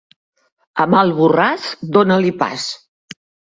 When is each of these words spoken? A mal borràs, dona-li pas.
A 0.85 0.87
mal 0.93 1.13
borràs, 1.19 1.69
dona-li 1.99 2.35
pas. 2.43 2.67